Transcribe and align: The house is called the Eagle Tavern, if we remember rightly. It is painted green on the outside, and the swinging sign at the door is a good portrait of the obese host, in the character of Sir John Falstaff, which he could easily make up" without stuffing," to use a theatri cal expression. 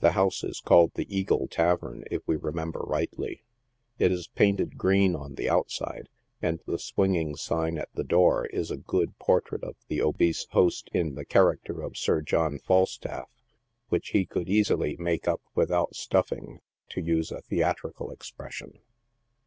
The 0.00 0.12
house 0.12 0.44
is 0.44 0.60
called 0.60 0.92
the 0.92 1.06
Eagle 1.08 1.48
Tavern, 1.48 2.04
if 2.10 2.20
we 2.28 2.36
remember 2.36 2.80
rightly. 2.80 3.44
It 3.98 4.12
is 4.12 4.26
painted 4.28 4.76
green 4.76 5.16
on 5.16 5.36
the 5.36 5.48
outside, 5.48 6.10
and 6.42 6.60
the 6.66 6.78
swinging 6.78 7.34
sign 7.34 7.78
at 7.78 7.88
the 7.94 8.04
door 8.04 8.44
is 8.44 8.70
a 8.70 8.76
good 8.76 9.18
portrait 9.18 9.64
of 9.64 9.76
the 9.88 10.02
obese 10.02 10.44
host, 10.50 10.90
in 10.92 11.14
the 11.14 11.24
character 11.24 11.80
of 11.80 11.96
Sir 11.96 12.20
John 12.20 12.58
Falstaff, 12.58 13.30
which 13.88 14.10
he 14.10 14.26
could 14.26 14.50
easily 14.50 14.96
make 14.98 15.26
up" 15.26 15.40
without 15.54 15.96
stuffing," 15.96 16.60
to 16.90 17.00
use 17.00 17.32
a 17.32 17.40
theatri 17.40 17.94
cal 17.96 18.10
expression. 18.10 18.80